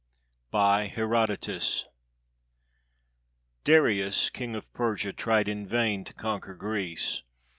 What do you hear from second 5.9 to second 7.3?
to conquer Greece.